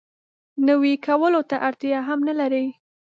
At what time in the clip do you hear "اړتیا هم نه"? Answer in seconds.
1.67-2.33